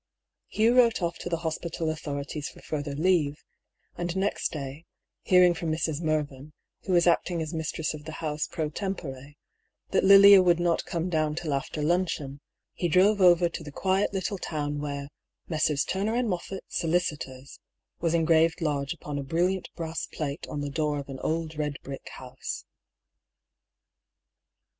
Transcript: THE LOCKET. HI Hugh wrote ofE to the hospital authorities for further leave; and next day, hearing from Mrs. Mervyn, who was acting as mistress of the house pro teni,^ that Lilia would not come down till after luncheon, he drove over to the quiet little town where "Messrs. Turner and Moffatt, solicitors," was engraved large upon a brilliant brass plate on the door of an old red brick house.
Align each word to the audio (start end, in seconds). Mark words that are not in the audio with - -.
THE 0.01 0.03
LOCKET. 0.07 0.57
HI 0.57 0.63
Hugh 0.63 0.77
wrote 0.79 0.95
ofE 1.03 1.17
to 1.19 1.29
the 1.29 1.37
hospital 1.37 1.89
authorities 1.91 2.49
for 2.49 2.59
further 2.63 2.95
leave; 2.95 3.43
and 3.95 4.17
next 4.17 4.51
day, 4.51 4.85
hearing 5.21 5.53
from 5.53 5.71
Mrs. 5.71 6.01
Mervyn, 6.01 6.53
who 6.85 6.93
was 6.93 7.05
acting 7.05 7.39
as 7.39 7.53
mistress 7.53 7.93
of 7.93 8.05
the 8.05 8.13
house 8.13 8.47
pro 8.47 8.71
teni,^ 8.71 9.35
that 9.91 10.03
Lilia 10.03 10.41
would 10.41 10.59
not 10.59 10.85
come 10.87 11.07
down 11.07 11.35
till 11.35 11.53
after 11.53 11.83
luncheon, 11.83 12.41
he 12.73 12.87
drove 12.87 13.21
over 13.21 13.47
to 13.47 13.63
the 13.63 13.71
quiet 13.71 14.11
little 14.11 14.39
town 14.39 14.79
where 14.79 15.09
"Messrs. 15.47 15.83
Turner 15.83 16.15
and 16.15 16.27
Moffatt, 16.27 16.63
solicitors," 16.67 17.59
was 17.99 18.15
engraved 18.15 18.59
large 18.59 18.93
upon 18.95 19.19
a 19.19 19.23
brilliant 19.23 19.69
brass 19.75 20.07
plate 20.07 20.47
on 20.49 20.61
the 20.61 20.71
door 20.71 20.97
of 20.97 21.09
an 21.09 21.19
old 21.19 21.59
red 21.59 21.75
brick 21.83 22.09
house. 22.13 22.65